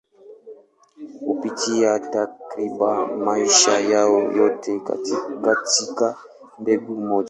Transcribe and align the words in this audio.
Hupitia 1.25 1.99
takriban 1.99 3.15
maisha 3.17 3.79
yao 3.79 4.31
yote 4.31 4.79
katika 4.79 6.17
mbegu 6.59 6.95
moja. 6.95 7.19